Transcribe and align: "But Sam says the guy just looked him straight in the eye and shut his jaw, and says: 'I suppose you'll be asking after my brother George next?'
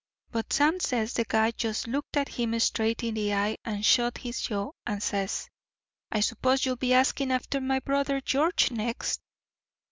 "But 0.31 0.51
Sam 0.51 0.79
says 0.79 1.13
the 1.13 1.25
guy 1.25 1.51
just 1.51 1.85
looked 1.87 2.15
him 2.17 2.59
straight 2.59 3.03
in 3.03 3.13
the 3.13 3.35
eye 3.35 3.57
and 3.63 3.85
shut 3.85 4.17
his 4.17 4.41
jaw, 4.41 4.71
and 4.83 5.03
says: 5.03 5.47
'I 6.11 6.21
suppose 6.21 6.65
you'll 6.65 6.75
be 6.77 6.91
asking 6.95 7.29
after 7.31 7.61
my 7.61 7.77
brother 7.81 8.19
George 8.19 8.71
next?' 8.71 9.21